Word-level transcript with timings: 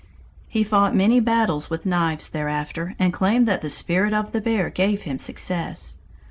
He 0.47 0.63
fought 0.63 0.95
many 0.95 1.19
battles 1.19 1.69
with 1.69 1.85
knives 1.85 2.27
thereafter 2.27 2.95
and 2.97 3.13
claimed 3.13 3.45
that 3.47 3.61
the 3.61 3.69
spirit 3.69 4.15
of 4.15 4.31
the 4.31 4.41
bear 4.41 4.71
gave 4.71 5.03
him 5.03 5.19
success. 5.19 5.99